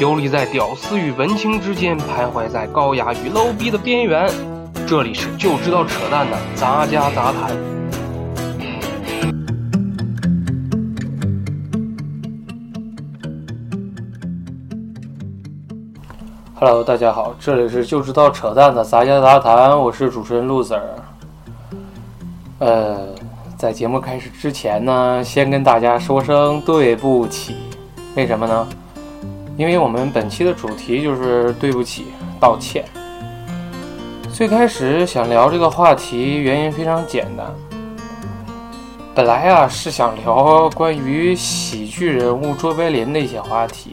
[0.00, 4.32] 游离在屌丝与文青之间，徘徊在高雅与 low 逼的边缘。
[4.86, 7.54] 这里是就知道扯淡的杂家杂谈。
[16.54, 20.80] Hello，大家好，这里是就知道扯淡的杂家杂谈，我是主持人 loser。
[22.58, 23.08] 呃，
[23.58, 27.56] 在节目开始之前呢，先跟大家说声对不起。
[28.16, 28.66] 为什么呢？
[29.60, 32.06] 因为我们本期的主题就是对不起、
[32.40, 32.82] 道歉。
[34.32, 37.46] 最开始想聊这个话题，原因非常简单。
[39.14, 43.92] 本来啊是想聊关于喜剧人物卓别林的一些话题，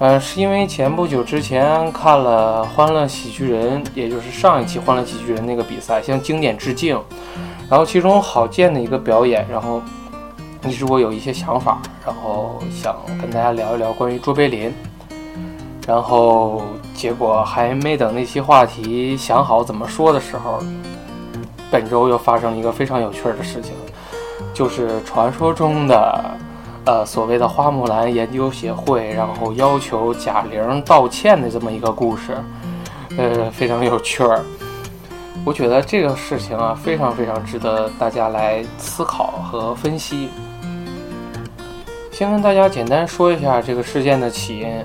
[0.00, 7.00] 嗯，是因为前不久之前看了《欢乐喜剧人》，也就是上一期《欢乐喜剧人》那个比赛，向经典致敬。
[7.70, 9.80] 然后其中郝建的一个表演，然后。
[10.66, 14.72] 一直我有一些想法，然后想跟大家聊一聊关于卓别林，
[15.86, 16.62] 然后
[16.94, 20.58] 结果还没等那期话题想好怎么说的时候，
[21.70, 23.72] 本周又发生了一个非常有趣的事情，
[24.54, 26.24] 就是传说中的，
[26.86, 32.36] 呃，所谓的花木兰研究协会，然后要求贾玲道歉的这么一个故事，
[33.18, 34.42] 呃，非常有趣儿。
[35.44, 40.30] 我觉得这个事情啊，非常非常值得大家来思考和分析。
[42.16, 44.84] 先跟大家简单说一下这个事件的起因。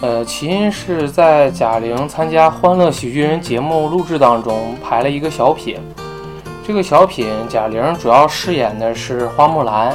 [0.00, 5.78] 呃，起因是在贾玲参加《欢乐喜剧人》节目录制当中排了一个小品。
[6.66, 9.94] 这个小品，贾玲主要饰演的是花木兰。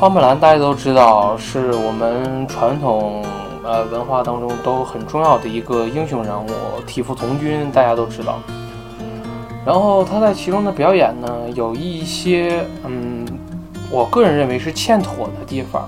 [0.00, 3.22] 花木兰大家都知道，是我们传统
[3.62, 6.50] 呃文化当中都很重要的一个英雄人物，
[6.86, 8.38] 替父从军，大家都知道。
[9.66, 13.26] 然后她在其中的表演呢，有一些嗯。
[13.92, 15.86] 我个人认为是欠妥的地方，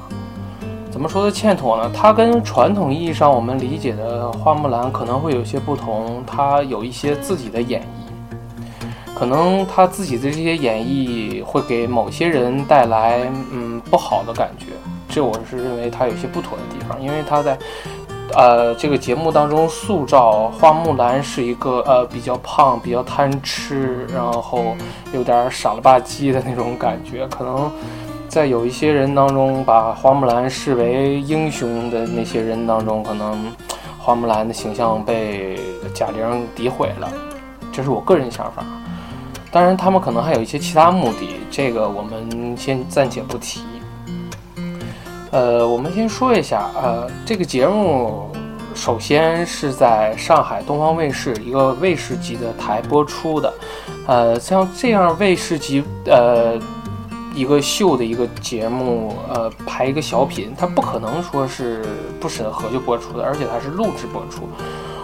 [0.91, 1.91] 怎么说的欠妥呢？
[1.95, 13.21] 它跟传统意义上我们理解的花木兰可能会有些不同，它有一些自己的演绎，可能他自己的这些演绎会给某些人带来
[13.51, 14.67] 嗯不好的感觉，
[15.09, 17.59] 这我是认为它有些不妥的地方，因为它在。
[18.33, 24.75] 呃，这个节目当中塑造花木兰是一个呃比较胖、比较贪吃，然后
[25.13, 27.27] 有点傻了吧唧的那种感觉。
[27.29, 27.71] 可能
[28.29, 33.53] 在有一些人当中，把花木兰视为英雄的那些人当中，可能
[33.99, 35.61] 花木兰的形象被
[35.95, 37.09] 贾玲诋毁了。
[37.71, 38.65] 这是我个人想法。
[39.53, 43.61] 当然，他们可能还有一些其他目的，这个我们先暂且不提。
[45.35, 48.31] 呃，我们先说一下，呃，这个节目
[48.73, 53.53] 首先是在上海东方卫视一个卫视级的台播出的，
[54.07, 56.57] 呃，像这样卫视级呃
[57.35, 61.85] 一个秀的一个节目，呃，拍一个小品，它不可能说是
[62.21, 64.49] 不审核就播出的，而且它是录制播出。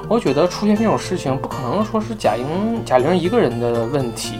[0.09, 2.47] 我觉得出现这种事情，不可能说是贾玲
[2.87, 4.37] 贾玲一个人的问题。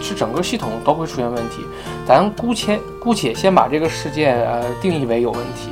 [0.00, 1.64] 是整个系统都会出现问题，
[2.06, 5.70] 咱姑且姑且先把这个事件呃定义为有问题。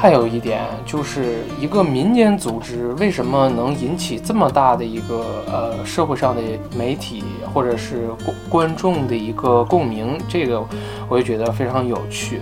[0.00, 6.42] 还有一点就是一个民间组织为什么能引起这么大的一个呃社会上的
[6.76, 10.64] 媒体或者是观观众的一个共鸣，这个
[11.08, 12.40] 我也觉得非常有趣。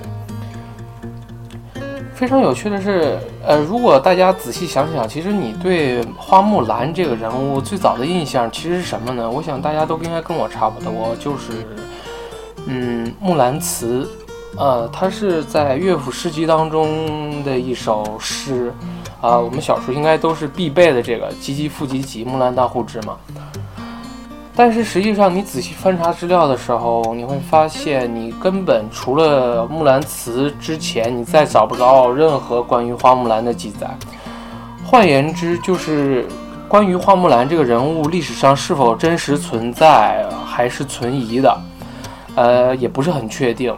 [2.16, 9.30] 非常有趣的是，呃，如果大家仔细想想，其实你对花木兰这个人物最早的印象其实是什么呢？
[9.30, 11.52] 我想大家都应该跟我差不多，就是，
[12.64, 14.08] 嗯，《木兰辞》，
[14.58, 18.72] 呃，它是在乐府诗集当中的一首诗，
[19.20, 23.18] 啊，我们小时候应该都是必备的这个“唧唧复唧唧，木兰当户织”嘛。
[24.58, 33.86] 但是实际上，你仔细翻查资料的时候，你会发现，你根本除了《木兰辞》之前，你再找不着任何关于花木兰的记载。
[34.82, 36.26] 换言之，就是
[36.68, 41.60] 关于花木兰这个人物，历史上是否真实存在，还是存疑的。
[42.34, 43.76] 呃，也不是很确定。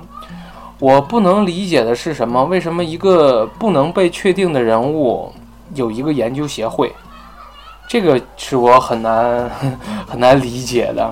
[0.78, 2.44] 我不能理解的是什么？
[2.44, 5.32] 为什么一个不能被确定的人物，
[5.74, 6.92] 有一个研究协会？
[7.88, 9.50] 这个是我很难
[10.06, 11.10] 很难理解的，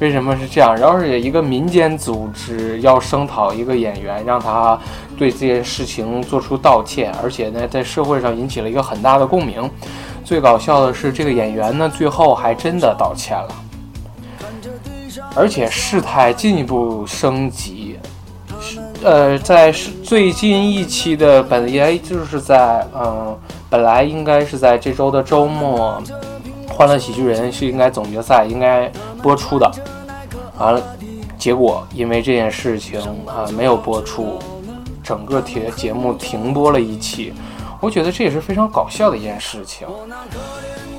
[0.00, 0.80] 为什么是这样？
[0.80, 4.78] 要是一个民间组织要声讨一个演员，让他
[5.18, 9.70] 对这件事情做出道歉，而且呢，在社会上引起了一个很大的共鸣。
[10.24, 13.48] 最搞笑的是，这个演员呢，最后还真的道歉了，
[15.36, 17.98] 而且事态进一步升级。
[19.04, 19.70] 呃，在
[20.02, 23.38] 最近一期的本来就是在嗯。
[23.70, 26.02] 本来应该是在这周的周末，
[26.72, 28.90] 《欢乐喜剧人》是应该总决赛应该
[29.22, 29.70] 播出的，
[30.58, 30.82] 完了，
[31.38, 34.38] 结果因为这件事情啊没有播出，
[35.02, 37.34] 整个节节目停播了一期。
[37.80, 39.86] 我觉得这也是非常搞笑的一件事情。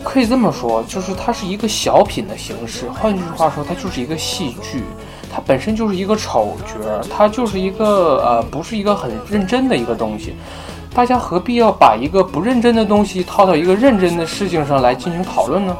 [0.04, 2.88] 可以这么说，就是它是一个小品的形式。
[2.88, 4.83] 换句话说，它就是一个戏剧，
[5.30, 10.36] 它本身就是一个丑角，它就是一个呃，不是一个很认真的一个东西。
[11.00, 15.74] 大家何必要把一个不认真的东西套到一个认真的事情上来进行讨论呢？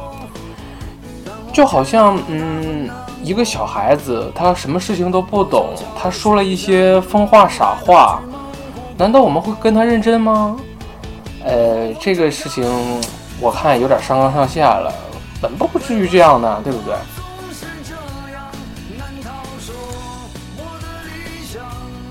[1.52, 2.88] 就好像，嗯，
[3.22, 8.22] 一个小孩子，他什么事情都不懂，他说了一些疯话傻话，
[8.96, 10.56] 难道我们会跟他认真吗？
[11.44, 12.64] 呃，这个事情
[13.42, 14.90] 我看有点上纲上线了，
[15.38, 16.94] 本不至于这样的，对不对？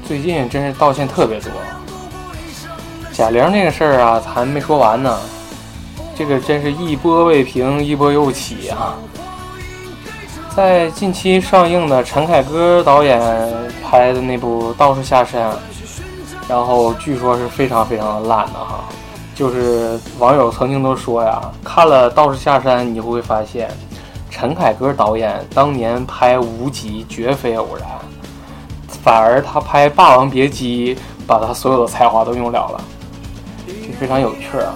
[0.07, 1.51] 最近真是道歉特别多。
[3.19, 5.19] 贾玲那个事儿啊，还没说完呢，
[6.16, 8.95] 这个真是一波未平，一波又起啊！
[10.56, 13.19] 在近期上映的陈凯歌导演
[13.83, 15.51] 拍的那部《道士下山》，
[16.48, 18.86] 然后据说是非常非常的烂的哈，
[19.36, 23.69] 就是网友曾经都说呀，看了《道士下山》，你就会发现
[24.30, 27.86] 陈凯歌导演当年拍《无极》绝非偶然，
[29.04, 30.95] 反而他拍《霸王别姬》，
[31.27, 32.81] 把他所有的才华都用了了。
[33.86, 34.75] 这非常有趣啊！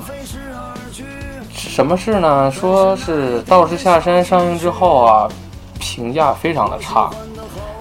[1.51, 2.51] 什么事呢？
[2.51, 5.29] 说是《道士下山》上映之后啊，
[5.79, 7.09] 评价非常的差。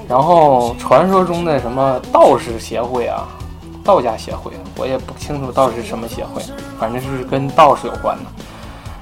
[0.09, 3.27] 然后传说中的什么道士协会啊，
[3.85, 6.43] 道家协会，我也不清楚道士什么协会，
[6.79, 8.25] 反正是跟道士有关的。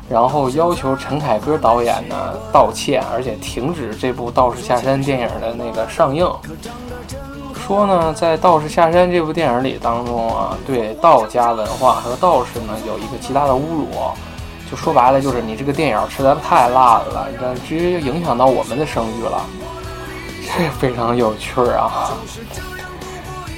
[0.09, 2.17] 然后要求陈凯歌导演呢
[2.53, 6.29] 道歉，而且停止这部《道士下山》电影的那个上映。
[7.71, 13.87] 说呢，在《道士下山》这部电影里当中啊，对道家文化和道士呢有一个极大的侮辱，
[14.69, 19.47] 就说白了就是你这个电影实在太烂了，这直接就影响到我们的声誉了，
[20.43, 22.11] 这非常有趣儿啊。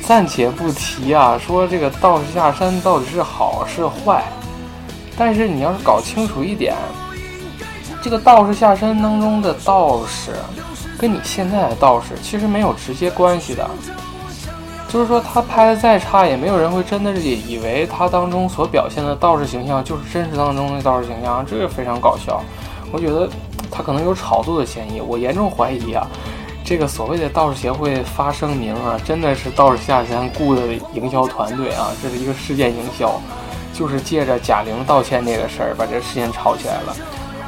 [0.07, 4.25] 暂且不提啊，说这个《道士下山》到底是好是坏，
[5.17, 6.75] 但是你要是搞清楚一点，
[8.03, 10.33] 这个《道士下山》当中的道士，
[11.03, 13.69] 跟你现在的道士其实没有直接关系的。
[14.89, 22.41] 就是说，他拍的再差，也没有人会真的是以为他当中所表现的道士形象就是真实当中的道士形象，这个非常搞笑。
[22.93, 23.29] 我觉得
[23.69, 25.01] 他可能有炒作的嫌疑。
[25.01, 26.07] 我严重怀疑啊，
[26.65, 30.61] 这个所谓的道士协会发声明啊，真的是道士下山雇的
[30.95, 33.21] 营销团队啊，这是一个事件营销，
[33.75, 36.95] 就是借着贾玲道歉这个事儿把这事件炒起来了。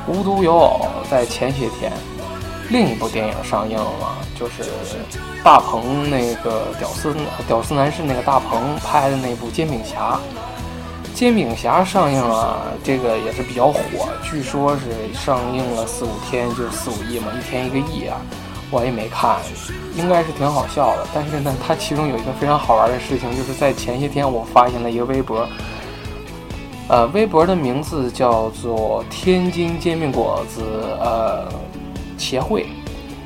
[0.08, 1.92] 无独有偶，在前些天。
[2.70, 4.64] 另一部电影上映了，就是
[5.42, 7.14] 大鹏那个屌丝
[7.46, 10.12] 屌丝男士那个大鹏拍的那部《煎饼侠》。
[11.16, 13.78] 《煎饼侠》上映了，这个也是比较火，
[14.22, 18.16] 据说是上映了四五天就是四五亿嘛，一天一个亿啊。
[18.70, 19.36] 我也没看，
[19.94, 21.06] 应该是挺好笑的。
[21.14, 25.46] 但是呢，它其中有一个非常好玩的事情，就是在前些天我发现了一个微博，
[26.88, 30.62] 呃，微博的名字叫做“天津煎饼果子”，
[30.98, 31.46] 呃。
[32.16, 32.66] 协会，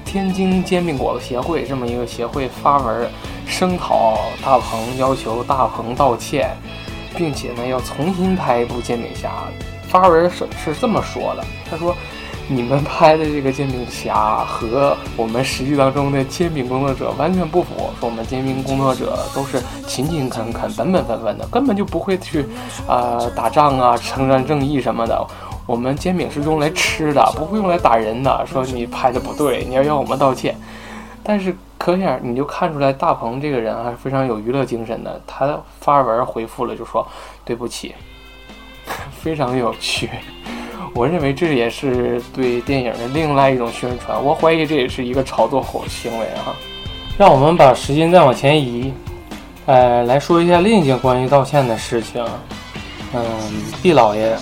[0.04, 3.10] 天津煎饼果子协会这么一个协会发文
[3.46, 6.50] 声讨大鹏，要求大鹏道歉，
[7.16, 9.30] 并且呢要重新拍一部煎饼侠。
[9.88, 11.96] 发文是是这么说的，他说
[12.46, 17.70] ：“你们拍的这个煎饼侠和我们实际当中的煎饼工作者完全不符。
[17.98, 22.44] 说我们煎饼工作者都是勤勤恳恳、本本分分的，根本就不会去
[22.86, 25.26] 啊打仗啊、承担正义什么的。”
[25.68, 28.46] 我们煎饼是用来吃的，不会用来打人的。
[28.46, 30.56] 说你拍的不对，你要要我们道歉。
[31.22, 35.20] 但是可想你就看出来，大鹏这个人还是非常有娱乐精神的。
[35.26, 37.06] 他发文回复了，就说
[37.44, 37.94] 对不起，
[39.20, 40.08] 非常有趣。
[40.94, 44.18] 我认为这也是对电影的另外一种宣传。
[44.24, 46.56] 我怀疑这也是一个炒作火行为啊。
[47.18, 48.90] 让我们把时间再往前移，
[49.66, 52.24] 呃，来说一下另一件关于道歉的事情。
[53.12, 53.22] 嗯，
[53.82, 54.34] 毕老爷。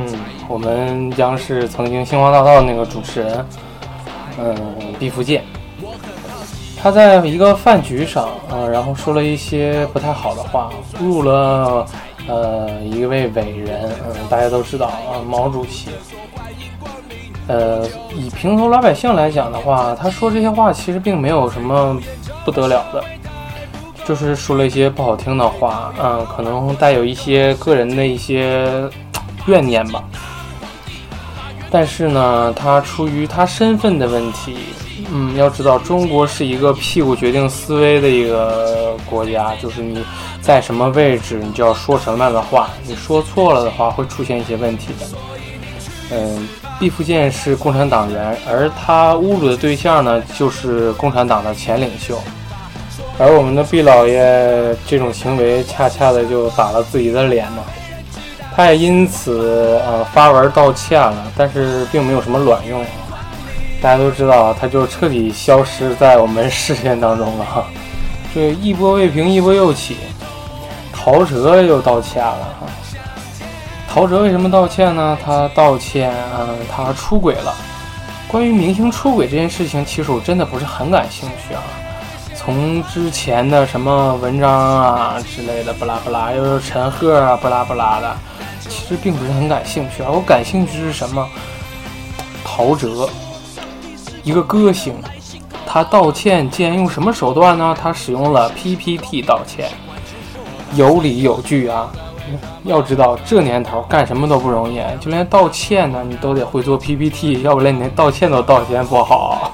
[0.00, 3.46] 嗯，我们央视曾经星光大道那个主持人，
[4.38, 4.56] 嗯，
[4.98, 5.44] 毕福剑，
[6.82, 10.70] 他在一个饭局上啊，然后说了一些不太好的话，
[11.02, 11.84] 侮辱了
[12.26, 15.90] 呃一位伟人，嗯，大家都知道啊，毛主席。
[17.46, 22.00] 呃，以平头老百姓来讲的话，他说这些话其实并没有什么
[22.42, 23.04] 不得了的，
[24.06, 28.88] 就是说了一些不好听的话，嗯，可能带有一些个人的一些。
[29.46, 30.02] 怨念吧，
[31.70, 34.56] 但是呢，他出于他身份的问题，
[35.12, 40.04] 嗯，要知道中国是一个屁股决定思维的一个国家，就是你
[40.42, 45.06] 在什么位置，你就要说什么样的话，你说错了的话会出现一些问题的。
[46.12, 52.20] 嗯，毕福剑是共产党员，而他侮辱的对象呢，就是共产党的前领袖，
[53.16, 57.62] 而我们的毕老爷这种行为，恰恰的就打了自己的脸嘛。
[58.60, 62.84] 他也因此呃发文道歉了，但是并没有什么卵用。
[63.80, 67.44] 大家都知道，他就彻底消失在我们视线当中了。
[67.46, 67.64] 哈。
[68.34, 69.96] 这一波未平，一波又起，
[70.92, 72.54] 陶喆又道歉了。
[72.60, 72.66] 哈。
[73.88, 75.16] 陶喆为什么道歉呢？
[75.24, 77.54] 他道歉，嗯，他出轨了。
[78.28, 81.62] 关于明星出轨这件事情，其实我真的不是很感兴趣啊。
[82.36, 88.14] 从之前的什么文章啊之类的，不拉不拉，又是陈赫啊，不拉不拉的。
[88.90, 91.24] 其实并不是很感兴趣啊，我感兴趣是什么？
[92.44, 93.08] 陶喆，
[94.24, 94.96] 一个歌星，
[95.64, 97.72] 他道歉竟然用什么手段呢？
[97.80, 99.70] 他使用了 PPT 道歉，
[100.74, 101.88] 有理有据啊！
[102.64, 109.52] 要知道这年头干什么都不容易，就连道歉呢，你都得会做 PPT，要不然你连道歉都道歉不好。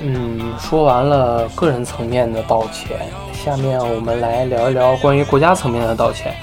[0.00, 2.98] 嗯，说完了个人层面的道歉，
[3.32, 6.34] 下面我们来聊一聊关于国家层面的道歉。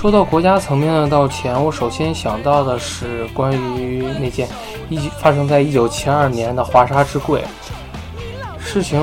[0.00, 4.48] 说到国家层面的道歉，我首先想到的是关于那件
[4.88, 7.44] 一发生在一九七二年的华沙之柜。
[8.58, 8.98] 事情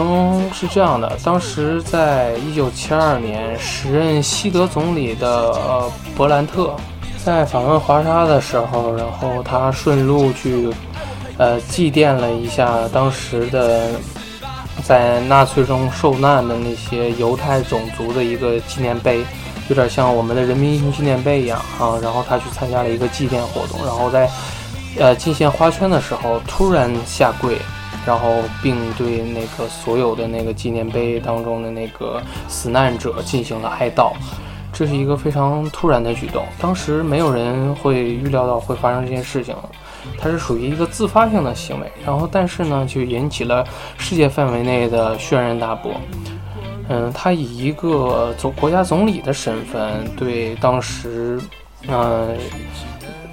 [0.52, 6.76] 是这样的，当时在一九七二年，时任西德总理的呃勃兰特
[7.24, 10.68] 在访问华沙的时候，然后他顺路去
[11.38, 13.92] 呃祭奠了一下当时的
[14.84, 19.24] 在纳粹中受难的那些犹太种族的一个纪念碑。
[19.70, 24.30] 有点像我们的人民英雄纪念碑一样啊，然后他去参加了一个祭奠活动，然后在
[24.98, 27.58] 呃进献花圈的时候突然下跪，
[28.06, 34.14] 然后并对那个所有的那个纪念碑当中的那个死难者进行了哀悼，
[34.72, 39.54] 这是一个非常突然的举动，当时没有人会预料到会发生这件事情，
[40.18, 43.66] 它是属于一个自发性的行为，然后但是呢就引起了
[43.98, 45.92] 世界范围内的轩然大波。
[46.90, 51.40] 嗯，他以一个总国家总理的身份，对当时，
[51.88, 52.38] 嗯，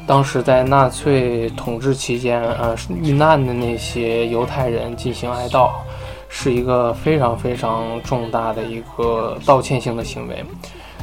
[0.06, 5.70] 当时在纳粹统治期间，呃，遇难的那些犹太人进行哀悼，
[6.28, 10.44] 是一个非常非常重大的一个道歉性的行为。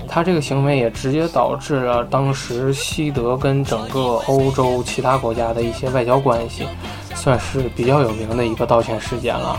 [0.08, 6.68] 他这个行为也直接导致了当时西德跟整个欧洲其他国家的一些外交关系，
[7.16, 9.58] 算是比较有名的一个道歉事件了。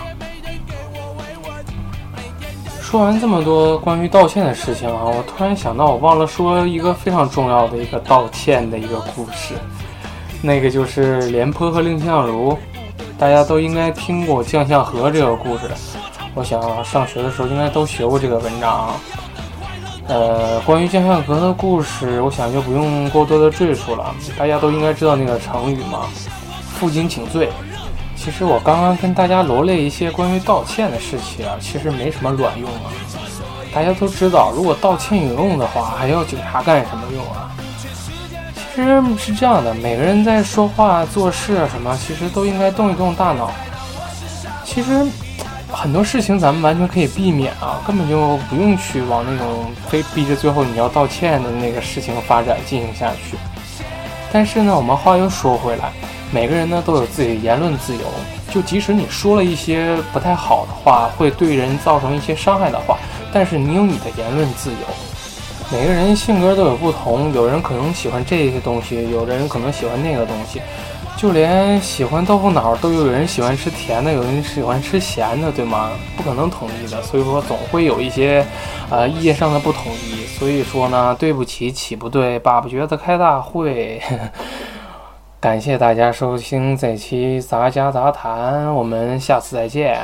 [2.92, 9.54] 说完这么多关于道歉的事情啊，我突然想到，我忘了说一个非常重要的一个道歉的一个故事，
[10.42, 12.54] 那个就是廉颇和蔺相如，
[13.18, 15.62] 大家都应该听过将相和这个故事。
[16.34, 18.90] 我想上学的时候应该都学过这个文章。
[20.08, 26.00] 呃，关于将相和的故事，我想就不用过多的赘述了，大家都应该知道那个成语嘛
[26.78, 27.49] ，“负荆请罪”。
[28.23, 32.87] 其实我刚刚跟大家罗列一些关于道歉的事情啊，其实没什么卵用啊。
[33.75, 37.50] 大家都知道，如果道歉有用的话，还要警察干什么用啊？
[38.73, 43.50] 其实是这样的，每个人在说话、做事啊什么，其实都应该动一动大脑。
[44.64, 45.05] 其实
[45.73, 53.37] 很多事情咱们完全可以避免啊，根本就不用去往那种非逼着最后你要道歉的那个事情发展进行下去。
[54.31, 55.91] 但是呢，我们话又说回来。
[56.32, 58.00] 每个人呢都有自己的言论自由，
[58.50, 62.96] 就即使你说了一些不太好的话，会对人造成一些伤害的话，
[63.32, 64.76] 但是你有你的言论自由。
[65.70, 70.60] 每个人性格都有不同，有人可能喜欢这些东西，有的人可能喜欢那个东西，
[71.16, 75.90] 就连喜欢豆腐脑都有人喜欢吃甜的，有人喜欢吃咸的，对吗？
[76.16, 78.44] 不可能统一的，所以说总会有一些，
[78.90, 80.26] 呃，意见上的不统一。
[80.38, 84.00] 所以说呢，对不起，起不对，爸爸觉得开大会。
[85.42, 89.99] 感谢大家收听这期杂家杂谈，我们下次再见。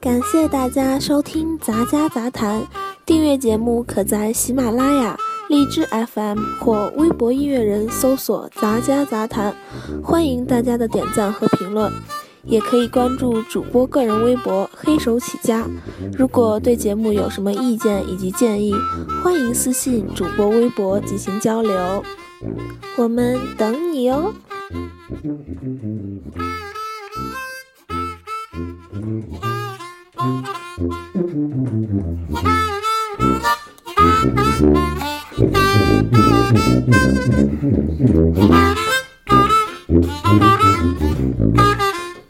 [0.00, 2.60] 感谢大家收听杂家杂谈，
[3.06, 5.16] 订阅节目可在喜马拉雅、
[5.48, 9.54] 荔枝 FM 或微博音乐人搜索“杂家杂谈”，
[10.02, 11.92] 欢迎大家的点赞和评论。
[12.44, 15.66] 也可以关注主播个人微博“黑手起家”。
[16.16, 18.74] 如果对节目有什么意见以及建议，
[19.22, 22.02] 欢迎私信主播微博进行交流，
[22.96, 24.32] 我们等你哦。